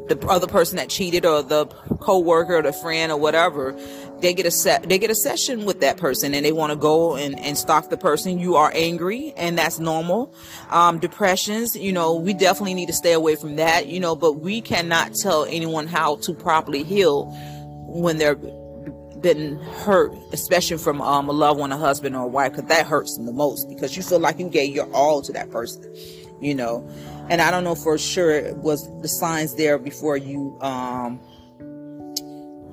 the 0.07 0.19
other 0.27 0.47
person 0.47 0.77
that 0.77 0.89
cheated 0.89 1.25
or 1.25 1.41
the 1.41 1.65
co-worker 1.99 2.57
or 2.57 2.61
the 2.61 2.73
friend 2.73 3.11
or 3.11 3.17
whatever 3.17 3.75
they 4.19 4.33
get 4.33 4.45
a 4.45 4.51
set 4.51 4.87
they 4.87 4.97
get 4.97 5.09
a 5.09 5.15
session 5.15 5.65
with 5.65 5.81
that 5.81 5.97
person 5.97 6.33
and 6.33 6.45
they 6.45 6.51
want 6.51 6.71
to 6.71 6.75
go 6.75 7.15
and, 7.15 7.39
and 7.39 7.57
stalk 7.57 7.89
the 7.89 7.97
person. 7.97 8.39
You 8.39 8.55
are 8.55 8.71
angry 8.73 9.33
and 9.35 9.57
that's 9.57 9.79
normal. 9.79 10.33
Um, 10.69 10.99
depressions 10.99 11.75
you 11.75 11.91
know 11.91 12.15
we 12.15 12.33
definitely 12.33 12.73
need 12.73 12.87
to 12.87 12.93
stay 12.93 13.13
away 13.13 13.35
from 13.35 13.55
that 13.57 13.87
you 13.87 13.99
know 13.99 14.15
but 14.15 14.33
we 14.33 14.61
cannot 14.61 15.13
tell 15.13 15.45
anyone 15.45 15.87
how 15.87 16.17
to 16.17 16.33
properly 16.33 16.83
heal 16.83 17.25
when 17.87 18.17
they're 18.17 18.37
been 19.21 19.57
hurt 19.57 20.11
especially 20.33 20.77
from 20.77 21.01
um, 21.01 21.29
a 21.29 21.31
loved 21.31 21.59
one 21.59 21.71
a 21.71 21.77
husband 21.77 22.15
or 22.15 22.23
a 22.23 22.27
wife 22.27 22.51
because 22.51 22.67
that 22.69 22.85
hurts 22.85 23.15
them 23.15 23.25
the 23.25 23.33
most 23.33 23.67
because 23.69 23.97
you 23.97 24.03
feel 24.03 24.19
like 24.19 24.37
you 24.37 24.49
gave 24.49 24.75
your 24.75 24.91
all 24.93 25.21
to 25.21 25.31
that 25.31 25.49
person 25.49 25.81
you 26.41 26.53
know 26.53 26.87
and 27.29 27.41
i 27.41 27.49
don't 27.49 27.63
know 27.63 27.75
for 27.75 27.97
sure 27.97 28.31
it 28.31 28.57
was 28.57 28.89
the 29.01 29.07
signs 29.07 29.55
there 29.55 29.77
before 29.77 30.17
you 30.17 30.57
um, 30.61 31.19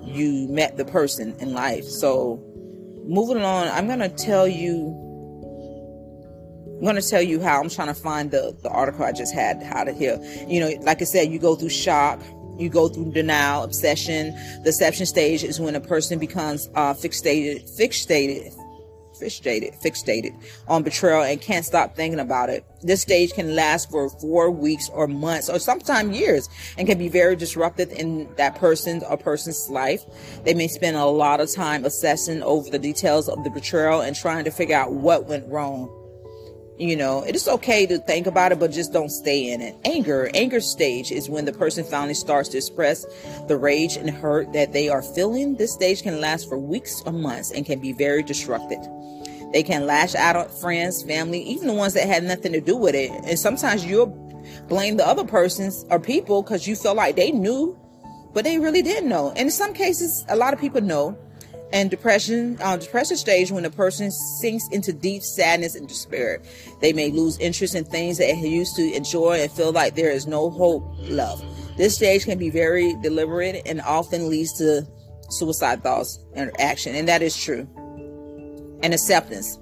you 0.04 0.49
met 0.49 0.76
the 0.76 0.85
person 0.85 1.35
in 1.38 1.52
life. 1.52 1.85
So 1.85 2.42
moving 3.04 3.42
on, 3.42 3.69
I'm 3.69 3.88
gonna 3.88 4.09
tell 4.09 4.47
you 4.47 4.99
I'm 6.76 6.87
going 6.87 7.00
to 7.00 7.09
tell 7.09 7.23
you 7.23 7.40
how 7.40 7.61
I'm 7.61 7.69
trying 7.69 7.87
to 7.87 7.95
find 7.95 8.33
the, 8.33 8.57
the 8.64 8.69
article 8.69 9.04
I 9.04 9.12
just 9.12 9.33
had, 9.33 9.62
how 9.62 9.85
to 9.85 9.92
heal. 9.92 10.21
You 10.49 10.59
know, 10.59 10.71
like 10.81 11.00
I 11.00 11.04
said, 11.04 11.31
you 11.31 11.38
go 11.38 11.54
through 11.54 11.69
shock, 11.69 12.21
you 12.59 12.69
go 12.69 12.88
through 12.88 13.12
denial, 13.12 13.62
obsession. 13.62 14.35
The 14.35 14.62
deception 14.64 15.07
stage 15.07 15.45
is 15.45 15.61
when 15.61 15.76
a 15.76 15.81
person 15.81 16.19
becomes 16.19 16.69
uh, 16.75 16.92
fixated, 16.92 17.71
fixated, 17.78 18.52
fixated, 19.23 19.81
fixated 19.83 20.35
on 20.69 20.83
betrayal 20.83 21.23
and 21.23 21.41
can't 21.41 21.64
stop 21.64 21.95
thinking 21.95 22.21
about 22.21 22.50
it. 22.50 22.64
This 22.83 23.02
stage 23.02 23.33
can 23.33 23.55
last 23.55 23.91
for 23.91 24.09
four 24.09 24.50
weeks 24.50 24.88
or 24.91 25.07
months 25.07 25.49
or 25.49 25.59
sometimes 25.59 26.17
years 26.17 26.49
and 26.76 26.88
can 26.88 26.99
be 26.99 27.09
very 27.09 27.37
disruptive 27.37 27.93
in 27.93 28.29
that 28.37 28.57
person's 28.57 29.05
or 29.05 29.17
person's 29.17 29.69
life. 29.71 30.02
They 30.45 30.55
may 30.55 30.69
spend 30.69 30.97
a 30.97 31.07
lot 31.07 31.41
of 31.41 31.52
time 31.52 31.85
assessing 31.85 32.43
over 32.43 32.69
the 32.71 32.79
details 32.79 33.29
of 33.29 33.43
the 33.45 33.50
betrayal 33.50 34.00
and 34.00 34.17
trying 34.17 34.45
to 34.45 34.50
figure 34.50 34.76
out 34.76 34.93
what 34.93 35.26
went 35.26 35.47
wrong. 35.49 36.02
You 36.79 36.97
know, 36.97 37.23
it 37.23 37.37
is 37.37 37.47
okay 37.49 37.87
to 37.87 37.99
think 37.99 38.26
about 38.26 38.50
it, 38.50 38.59
but 38.59 38.73
just 38.73 38.93
don't 38.93 39.11
stay 39.11 39.52
in 39.52 39.61
it. 39.61 39.76
Anger, 39.85 40.31
anger 40.35 40.61
stage 40.61 41.12
is 41.12 41.29
when 41.29 41.45
the 41.45 41.52
person 41.52 41.85
finally 41.85 42.14
starts 42.14 42.49
to 42.50 42.57
express 42.57 43.05
the 43.47 43.57
rage 43.57 43.97
and 43.97 44.09
hurt 44.09 44.52
that 44.55 44.73
they 44.73 44.88
are 44.88 45.02
feeling. 45.02 45.55
This 45.57 45.73
stage 45.73 46.02
can 46.02 46.21
last 46.21 46.49
for 46.49 46.59
weeks 46.59 47.02
or 47.05 47.12
months 47.12 47.50
and 47.52 47.67
can 47.67 47.79
be 47.79 47.93
very 47.93 48.23
destructive. 48.23 48.81
They 49.52 49.62
can 49.62 49.87
lash 49.87 50.14
out 50.14 50.35
at 50.35 50.50
friends, 50.50 51.02
family, 51.02 51.43
even 51.43 51.69
the 51.69 51.75
ones 51.75 51.93
that 51.93 52.07
had 52.07 52.25
nothing 52.25 52.52
to 52.52 52.61
do 52.61 52.76
with 52.76 52.95
it. 52.95 53.11
And 53.26 53.38
sometimes 53.38 53.85
you'll 53.85 54.07
blame 54.69 54.97
the 54.97 55.07
other 55.07 55.25
persons 55.25 55.85
or 55.91 56.00
people 56.00 56.43
because 56.43 56.67
you 56.67 56.75
feel 56.75 56.95
like 56.95 57.17
they 57.17 57.33
knew, 57.33 57.79
but 58.33 58.45
they 58.45 58.59
really 58.59 58.81
didn't 58.81 59.11
know. 59.11 59.29
And 59.31 59.41
in 59.41 59.50
some 59.50 59.75
cases, 59.75 60.25
a 60.29 60.37
lot 60.37 60.55
of 60.55 60.61
people 60.61 60.81
know. 60.81 61.19
And 61.73 61.91
depression, 61.91 62.59
uh, 62.61 62.76
depression 62.76 63.17
stage 63.17 63.50
when 63.50 63.64
a 63.64 63.71
person 63.71 64.11
sinks 64.11 64.69
into 64.73 64.93
deep 64.93 65.23
sadness 65.23 65.75
and 65.75 65.88
despair. 65.88 66.43
They 66.81 66.93
may 66.93 67.11
lose 67.11 67.38
interest 67.38 67.75
in 67.75 67.85
things 67.85 68.19
that 68.19 68.26
they 68.26 68.49
used 68.49 68.76
to 68.76 68.93
enjoy 68.95 69.41
and 69.41 69.50
feel 69.50 69.73
like 69.73 69.95
there 69.95 70.11
is 70.11 70.26
no 70.26 70.50
hope, 70.50 70.85
love. 70.99 71.43
This 71.79 71.97
stage 71.97 72.26
can 72.26 72.38
be 72.38 72.50
very 72.50 72.95
deliberate 73.02 73.62
and 73.64 73.81
often 73.81 74.29
leads 74.29 74.52
to 74.59 74.87
suicide 75.31 75.83
thoughts 75.83 76.19
and 76.35 76.50
action, 76.61 76.95
and 76.95 77.09
that 77.09 77.23
is 77.23 77.37
true 77.37 77.67
and 78.83 78.93
acceptance. 78.93 79.59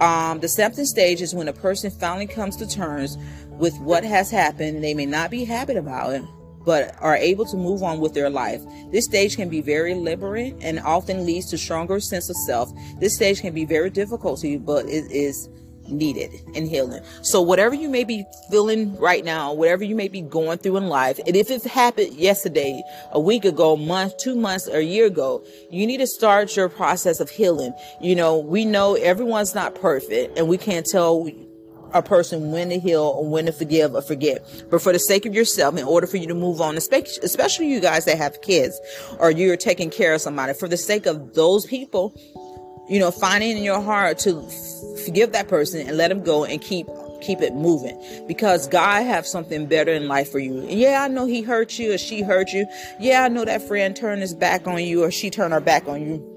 Um, 0.00 0.40
the 0.40 0.46
acceptance 0.46 0.88
stage 0.88 1.20
is 1.20 1.34
when 1.34 1.48
a 1.48 1.52
person 1.52 1.90
finally 1.90 2.26
comes 2.26 2.56
to 2.56 2.66
terms 2.66 3.18
with 3.50 3.78
what 3.80 4.04
has 4.04 4.30
happened. 4.30 4.82
They 4.82 4.94
may 4.94 5.06
not 5.06 5.30
be 5.30 5.44
happy 5.44 5.74
about 5.74 6.14
it, 6.14 6.22
but 6.64 6.94
are 7.00 7.16
able 7.16 7.44
to 7.46 7.56
move 7.56 7.82
on 7.82 8.00
with 8.00 8.14
their 8.14 8.30
life. 8.30 8.62
This 8.90 9.04
stage 9.04 9.36
can 9.36 9.48
be 9.48 9.60
very 9.60 9.94
liberating 9.94 10.62
and 10.62 10.80
often 10.80 11.26
leads 11.26 11.50
to 11.50 11.58
stronger 11.58 12.00
sense 12.00 12.28
of 12.30 12.36
self. 12.46 12.72
This 13.00 13.14
stage 13.14 13.40
can 13.40 13.54
be 13.54 13.64
very 13.64 13.90
difficult 13.90 14.40
to 14.40 14.48
you, 14.48 14.58
but 14.58 14.86
it 14.86 15.10
is 15.10 15.48
needed 15.88 16.30
in 16.54 16.66
healing. 16.66 17.02
So 17.22 17.40
whatever 17.40 17.74
you 17.74 17.88
may 17.88 18.04
be 18.04 18.24
feeling 18.50 18.96
right 18.98 19.24
now, 19.24 19.52
whatever 19.52 19.84
you 19.84 19.94
may 19.94 20.08
be 20.08 20.20
going 20.20 20.58
through 20.58 20.76
in 20.76 20.88
life, 20.88 21.18
and 21.26 21.36
if 21.36 21.50
it 21.50 21.62
happened 21.64 22.14
yesterday, 22.14 22.82
a 23.12 23.20
week 23.20 23.44
ago, 23.44 23.76
month, 23.76 24.16
two 24.18 24.34
months, 24.34 24.68
or 24.68 24.78
a 24.78 24.84
year 24.84 25.06
ago, 25.06 25.44
you 25.70 25.86
need 25.86 25.98
to 25.98 26.06
start 26.06 26.54
your 26.56 26.68
process 26.68 27.20
of 27.20 27.30
healing. 27.30 27.74
You 28.00 28.16
know, 28.16 28.38
we 28.38 28.64
know 28.64 28.94
everyone's 28.94 29.54
not 29.54 29.74
perfect 29.74 30.38
and 30.38 30.48
we 30.48 30.58
can't 30.58 30.86
tell 30.86 31.28
a 31.94 32.02
person 32.02 32.50
when 32.50 32.68
to 32.70 32.78
heal 32.78 33.02
or 33.02 33.28
when 33.28 33.46
to 33.46 33.52
forgive 33.52 33.94
or 33.94 34.02
forget. 34.02 34.44
But 34.70 34.82
for 34.82 34.92
the 34.92 34.98
sake 34.98 35.26
of 35.26 35.34
yourself, 35.34 35.76
in 35.76 35.84
order 35.84 36.06
for 36.06 36.16
you 36.16 36.26
to 36.28 36.34
move 36.34 36.60
on, 36.60 36.76
especially 36.76 37.68
you 37.68 37.80
guys 37.80 38.04
that 38.06 38.18
have 38.18 38.40
kids 38.42 38.78
or 39.18 39.30
you're 39.30 39.56
taking 39.56 39.90
care 39.90 40.14
of 40.14 40.20
somebody, 40.20 40.54
for 40.54 40.68
the 40.68 40.76
sake 40.76 41.06
of 41.06 41.34
those 41.34 41.66
people, 41.66 42.14
you 42.88 42.98
know, 42.98 43.10
finding 43.10 43.56
in 43.56 43.62
your 43.62 43.80
heart 43.80 44.18
to 44.18 44.42
forgive 45.04 45.32
that 45.32 45.48
person 45.48 45.86
and 45.86 45.96
let 45.96 46.08
them 46.08 46.22
go 46.22 46.44
and 46.44 46.60
keep 46.60 46.86
keep 47.22 47.40
it 47.40 47.54
moving 47.54 47.96
because 48.26 48.66
God 48.66 49.04
have 49.04 49.26
something 49.26 49.66
better 49.66 49.92
in 49.92 50.08
life 50.08 50.30
for 50.30 50.40
you. 50.40 50.66
Yeah, 50.68 51.04
I 51.04 51.08
know 51.08 51.24
he 51.26 51.40
hurt 51.42 51.78
you 51.78 51.94
or 51.94 51.98
she 51.98 52.20
hurt 52.20 52.52
you. 52.52 52.66
Yeah, 52.98 53.22
I 53.22 53.28
know 53.28 53.44
that 53.44 53.62
friend 53.62 53.94
turned 53.94 54.22
his 54.22 54.34
back 54.34 54.66
on 54.66 54.82
you 54.82 55.04
or 55.04 55.10
she 55.10 55.30
turned 55.30 55.52
her 55.52 55.60
back 55.60 55.86
on 55.86 56.02
you. 56.02 56.28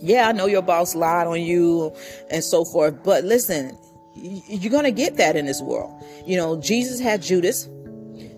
Yeah, 0.00 0.28
I 0.28 0.32
know 0.32 0.46
your 0.46 0.62
boss 0.62 0.94
lied 0.94 1.26
on 1.26 1.42
you 1.42 1.94
and 2.30 2.42
so 2.42 2.64
forth. 2.64 3.02
But 3.04 3.24
listen, 3.24 3.76
you're 4.14 4.70
going 4.70 4.84
to 4.84 4.92
get 4.92 5.16
that 5.16 5.36
in 5.36 5.46
this 5.46 5.60
world. 5.60 5.92
You 6.26 6.36
know, 6.36 6.60
Jesus 6.60 7.00
had 7.00 7.22
Judas. 7.22 7.68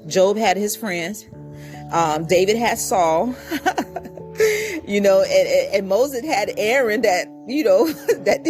Job 0.06 0.36
had 0.36 0.56
his 0.56 0.76
friends. 0.76 1.26
Um, 1.92 2.26
David 2.26 2.56
had 2.56 2.78
Saul. 2.78 3.34
you 4.86 5.00
know, 5.00 5.22
and, 5.22 5.74
and, 5.74 5.88
Moses 5.88 6.24
had 6.24 6.52
Aaron 6.56 7.02
that, 7.02 7.28
you 7.46 7.62
know, 7.64 7.86
that 7.92 8.44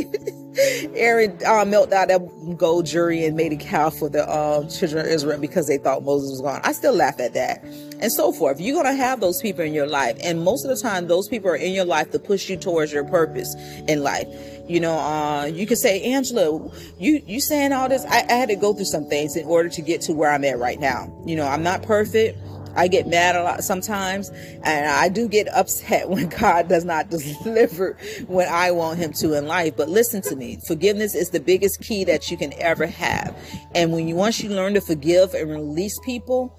Aaron 0.95 1.39
uh, 1.47 1.65
melted 1.65 1.93
out 1.95 2.09
that 2.09 2.57
gold 2.57 2.87
jury 2.87 3.25
and 3.25 3.37
made 3.37 3.53
a 3.53 3.57
cow 3.57 3.91
for 3.91 4.09
the 4.09 4.29
uh, 4.29 4.69
children 4.69 5.05
of 5.05 5.13
Israel 5.13 5.39
because 5.41 5.67
they 5.67 5.79
thought 5.79 6.05
Moses 6.05 6.31
was 6.31 6.41
gone. 6.41 6.61
I 6.65 6.73
still 6.73 6.95
laugh 6.95 7.19
at 7.21 7.35
that. 7.35 7.63
And 8.01 8.13
so 8.13 8.33
forth. 8.33 8.61
You're 8.61 8.75
going 8.75 8.95
to 8.95 9.01
have 9.01 9.21
those 9.21 9.41
people 9.41 9.65
in 9.65 9.73
your 9.73 9.87
life. 9.87 10.17
And 10.23 10.45
most 10.45 10.65
of 10.65 10.75
the 10.75 10.81
time, 10.81 11.09
those 11.09 11.29
people 11.29 11.51
are 11.51 11.57
in 11.57 11.73
your 11.73 11.85
life 11.85 12.11
to 12.13 12.19
push 12.19 12.49
you 12.49 12.57
towards 12.57 12.93
your 12.93 13.05
purpose 13.05 13.55
in 13.89 14.03
life. 14.03 14.29
You 14.67 14.81
know, 14.81 14.99
uh, 14.99 15.45
you 15.45 15.67
could 15.67 15.79
say, 15.79 16.03
Angela, 16.13 16.71
you, 16.99 17.23
you 17.27 17.41
saying 17.41 17.73
all 17.73 17.89
this. 17.89 18.05
I, 18.07 18.25
I 18.29 18.33
had 18.33 18.49
to 18.49 18.57
go 18.57 18.73
through 18.73 18.87
some 18.87 19.07
things 19.07 19.37
in 19.37 19.45
order 19.47 19.69
to 19.69 19.83
get 19.83 20.01
to 20.03 20.13
where 20.13 20.31
I'm 20.31 20.45
at 20.45 20.59
right 20.59 20.81
now. 20.81 21.13
You 21.27 21.37
know, 21.37 21.47
I'm 21.47 21.63
not 21.63 21.83
perfect. 21.83 22.39
I 22.77 22.89
get 22.89 23.07
mad 23.07 23.37
a 23.37 23.43
lot 23.43 23.63
sometimes, 23.63 24.31
and 24.65 24.87
I 24.87 25.09
do 25.09 25.29
get 25.29 25.49
upset 25.49 26.09
when 26.11 26.29
God 26.29 26.69
does 26.69 26.85
not 26.85 27.11
deliver 27.45 27.97
when 28.27 28.49
I 28.49 28.71
want 28.71 28.99
Him 28.99 29.13
to 29.15 29.35
in 29.35 29.47
life. 29.47 29.77
But 29.77 29.89
listen 29.89 30.23
to 30.23 30.37
me 30.37 30.59
forgiveness 30.67 31.15
is 31.15 31.31
the 31.31 31.41
biggest 31.41 31.81
key 31.81 32.05
that 32.05 32.31
you 32.31 32.37
can 32.37 32.53
ever 32.59 32.87
have. 32.87 33.37
And 33.75 33.93
when 33.93 34.09
you 34.09 34.17
once 34.17 34.43
you 34.43 34.51
learn 34.51 34.75
to 34.75 34.81
forgive 34.81 35.35
and 35.35 35.51
release 35.51 35.99
people, 36.05 36.59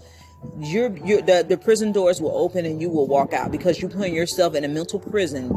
your 0.60 0.96
your 0.98 1.22
the, 1.22 1.46
the 1.48 1.58
prison 1.58 1.92
doors 1.92 2.22
will 2.22 2.36
open 2.38 2.66
and 2.66 2.82
you 2.82 2.90
will 2.90 3.08
walk 3.08 3.34
out 3.34 3.52
because 3.52 3.82
you 3.82 3.90
put 3.90 4.10
yourself 4.10 4.56
in 4.56 4.64
a 4.64 4.68
mental 4.68 5.00
prison 5.00 5.50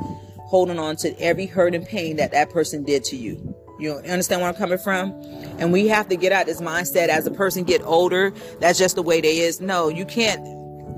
holding 0.49 0.79
on 0.79 0.97
to 0.97 1.19
every 1.21 1.47
hurt 1.47 1.75
and 1.75 1.87
pain 1.87 2.17
that 2.17 2.33
that 2.33 2.51
person 2.51 2.83
did 2.83 3.05
to 3.05 3.17
you. 3.17 3.55
You 3.79 3.97
understand 3.99 4.41
where 4.41 4.51
I'm 4.51 4.57
coming 4.57 4.79
from? 4.79 5.13
And 5.59 5.73
we 5.73 5.87
have 5.89 6.09
to 6.09 6.17
get 6.17 6.33
out 6.33 6.47
this 6.47 6.61
mindset 6.61 7.09
as 7.09 7.27
a 7.27 7.31
person 7.31 7.65
get 7.65 7.83
older. 7.85 8.33
That's 8.59 8.79
just 8.79 8.97
the 8.97 9.03
way 9.03 9.21
they 9.21 9.39
is. 9.39 9.61
No, 9.61 9.89
you 9.89 10.05
can't. 10.05 10.41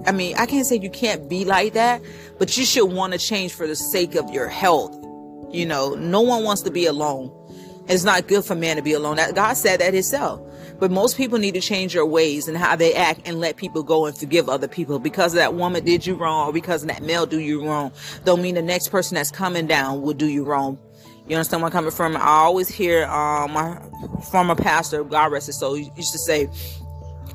I 0.07 0.13
mean, 0.13 0.35
I 0.37 0.47
can't 0.47 0.67
say 0.67 0.77
you 0.77 0.89
can't 0.89 1.29
be 1.29 1.45
like 1.45 1.75
that, 1.75 2.01
but 2.39 2.57
you 2.57 2.65
should 2.65 2.87
want 2.87 3.13
to 3.13 3.19
change 3.19 3.53
for 3.53 3.67
the 3.67 3.77
sake 3.77 4.15
of 4.15 4.31
your 4.31 4.49
health. 4.49 4.97
You 5.51 5.67
know, 5.67 5.95
no 5.95 6.23
one 6.23 6.45
wants 6.45 6.63
to 6.63 6.71
be 6.71 6.87
alone. 6.87 7.31
It's 7.89 8.05
not 8.05 8.29
good 8.29 8.45
for 8.45 8.55
man 8.55 8.77
to 8.77 8.83
be 8.83 8.93
alone. 8.93 9.17
That 9.17 9.35
God 9.35 9.55
said 9.55 9.81
that 9.81 9.93
himself. 9.93 10.41
But 10.81 10.91
most 10.91 11.17
people 11.17 11.39
need 11.39 11.55
to 11.55 11.61
change 11.61 11.93
their 11.93 12.07
ways 12.07 12.49
and 12.49 12.57
how 12.57 12.75
they 12.75 12.95
act 12.95 13.21
and 13.27 13.39
let 13.39 13.57
people 13.57 13.83
go 13.83 14.07
and 14.07 14.17
forgive 14.17 14.49
other 14.49 14.67
people 14.67 14.99
because 14.99 15.35
that 15.35 15.55
woman 15.55 15.85
did 15.85 16.07
you 16.07 16.15
wrong 16.15 16.49
or 16.49 16.53
because 16.53 16.85
that 16.87 17.03
male 17.03 17.27
do 17.27 17.39
you 17.39 17.65
wrong. 17.65 17.93
Don't 18.25 18.43
mean 18.43 18.55
the 18.55 18.63
next 18.63 18.89
person 18.89 19.15
that's 19.15 19.31
coming 19.31 19.67
down 19.67 20.03
will 20.03 20.15
do 20.15 20.27
you 20.27 20.43
wrong. 20.43 20.79
You 21.29 21.37
understand 21.37 21.63
where 21.63 21.69
I'm 21.69 21.73
coming 21.73 21.91
from? 21.93 22.17
I 22.17 22.23
always 22.23 22.69
hear 22.69 23.05
um, 23.05 23.53
my 23.53 23.81
former 24.33 24.57
pastor, 24.57 25.05
God 25.05 25.31
rest 25.31 25.47
his 25.47 25.59
soul, 25.59 25.77
used 25.77 26.13
to 26.13 26.19
say, 26.19 26.49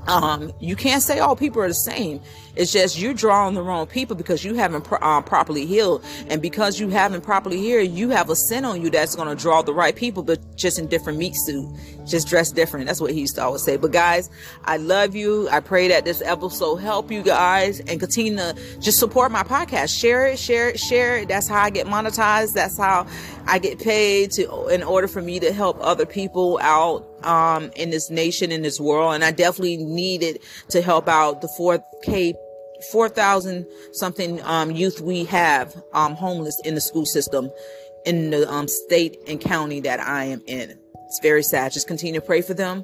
um, 0.07 0.51
you 0.59 0.75
can't 0.75 1.01
say 1.01 1.19
all 1.19 1.35
people 1.35 1.61
are 1.61 1.67
the 1.67 1.73
same. 1.73 2.21
It's 2.55 2.71
just 2.71 2.97
you're 2.97 3.13
drawing 3.13 3.55
the 3.55 3.61
wrong 3.61 3.85
people 3.85 4.15
because 4.15 4.45
you 4.45 4.53
haven't 4.53 4.83
pro- 4.83 4.99
uh, 4.99 5.21
properly 5.21 5.65
healed, 5.65 6.05
and 6.29 6.41
because 6.41 6.79
you 6.79 6.87
haven't 6.89 7.21
properly 7.21 7.57
healed, 7.57 7.89
you 7.89 8.09
have 8.09 8.29
a 8.29 8.35
sin 8.35 8.63
on 8.63 8.81
you 8.81 8.89
that's 8.89 9.15
going 9.15 9.27
to 9.27 9.41
draw 9.41 9.61
the 9.61 9.73
right 9.73 9.95
people, 9.95 10.23
but 10.23 10.39
just 10.55 10.79
in 10.79 10.87
different 10.87 11.19
meat 11.19 11.33
suit, 11.35 11.67
just 12.05 12.27
dressed 12.27 12.55
different. 12.55 12.85
That's 12.85 13.01
what 13.01 13.11
he 13.11 13.21
used 13.21 13.35
to 13.35 13.43
always 13.43 13.63
say. 13.63 13.75
But 13.75 13.91
guys, 13.91 14.29
I 14.63 14.77
love 14.77 15.15
you. 15.15 15.49
I 15.49 15.59
pray 15.59 15.89
that 15.89 16.05
this 16.05 16.21
episode 16.21 16.77
help 16.77 17.11
you 17.11 17.23
guys 17.23 17.81
and 17.81 17.99
continue 17.99 18.37
to 18.37 18.55
just 18.79 18.99
support 18.99 19.31
my 19.31 19.43
podcast. 19.43 19.99
Share 19.99 20.27
it, 20.27 20.39
share 20.39 20.69
it, 20.69 20.79
share 20.79 21.17
it. 21.17 21.27
That's 21.27 21.49
how 21.49 21.61
I 21.61 21.69
get 21.69 21.87
monetized. 21.87 22.53
That's 22.53 22.77
how 22.77 23.05
I 23.47 23.59
get 23.59 23.79
paid 23.79 24.31
to 24.31 24.67
in 24.67 24.81
order 24.81 25.07
for 25.07 25.21
me 25.21 25.39
to 25.41 25.51
help 25.51 25.77
other 25.81 26.05
people 26.05 26.57
out 26.61 27.05
um, 27.25 27.71
in 27.75 27.89
this 27.89 28.09
nation, 28.09 28.51
in 28.51 28.61
this 28.61 28.79
world. 28.79 29.15
And 29.15 29.23
I 29.23 29.31
definitely 29.31 29.77
needed 29.77 30.39
to 30.69 30.81
help 30.81 31.07
out 31.07 31.41
the 31.41 31.49
4K 31.59 32.35
4,000 32.91 33.65
something 33.93 34.41
um, 34.43 34.69
youth 34.69 35.01
we 35.01 35.23
have 35.25 35.75
um, 35.93 36.13
homeless 36.13 36.59
in 36.65 36.75
the 36.75 36.81
school 36.81 37.05
system 37.05 37.49
in 38.05 38.29
the 38.29 38.51
um, 38.51 38.67
state 38.67 39.17
and 39.27 39.39
county 39.41 39.79
that 39.81 39.99
I 39.99 40.25
am 40.25 40.43
in. 40.45 40.77
It's 41.15 41.23
very 41.23 41.43
sad. 41.43 41.71
Just 41.71 41.87
continue 41.87 42.19
to 42.19 42.25
pray 42.25 42.41
for 42.41 42.53
them 42.53 42.83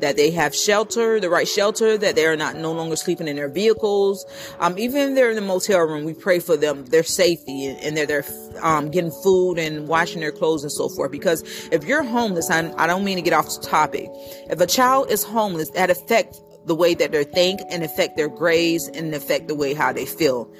that 0.00 0.14
they 0.16 0.30
have 0.32 0.54
shelter, 0.54 1.18
the 1.18 1.30
right 1.30 1.48
shelter, 1.48 1.96
that 1.96 2.14
they 2.14 2.26
are 2.26 2.36
not 2.36 2.56
no 2.56 2.72
longer 2.72 2.94
sleeping 2.94 3.26
in 3.26 3.36
their 3.36 3.48
vehicles. 3.48 4.26
Um, 4.58 4.78
even 4.78 5.10
if 5.10 5.14
they're 5.14 5.30
in 5.30 5.36
the 5.36 5.40
motel 5.40 5.80
room, 5.80 6.04
we 6.04 6.12
pray 6.12 6.40
for 6.40 6.58
them, 6.58 6.84
their 6.84 7.02
safety 7.02 7.68
and 7.68 7.96
they're, 7.96 8.04
they're 8.04 8.24
um, 8.60 8.90
getting 8.90 9.10
food 9.22 9.58
and 9.58 9.88
washing 9.88 10.20
their 10.20 10.30
clothes 10.30 10.62
and 10.62 10.70
so 10.70 10.90
forth. 10.90 11.10
Because 11.10 11.42
if 11.72 11.84
you're 11.84 12.02
homeless, 12.02 12.50
I, 12.50 12.70
I 12.76 12.86
don't 12.86 13.02
mean 13.02 13.16
to 13.16 13.22
get 13.22 13.32
off 13.32 13.46
the 13.46 13.66
topic. 13.66 14.10
If 14.50 14.60
a 14.60 14.66
child 14.66 15.10
is 15.10 15.24
homeless, 15.24 15.70
that 15.70 15.88
affects 15.88 16.38
the 16.66 16.74
way 16.74 16.92
that 16.92 17.12
they 17.12 17.24
think 17.24 17.60
and 17.70 17.82
affect 17.82 18.18
their 18.18 18.28
grades 18.28 18.88
and 18.88 19.14
affect 19.14 19.48
the 19.48 19.54
way 19.54 19.72
how 19.72 19.90
they 19.90 20.04
feel. 20.04 20.52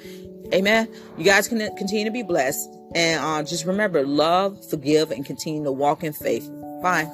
Amen. 0.55 0.91
You 1.19 1.23
guys 1.23 1.47
can 1.47 1.59
continue 1.77 2.05
to 2.05 2.11
be 2.11 2.23
blessed. 2.23 2.67
And 2.95 3.23
uh, 3.23 3.43
just 3.43 3.65
remember, 3.65 4.05
love, 4.05 4.67
forgive, 4.69 5.11
and 5.11 5.23
continue 5.23 5.63
to 5.63 5.71
walk 5.71 6.03
in 6.03 6.13
faith. 6.13 6.49
Bye. 6.81 7.11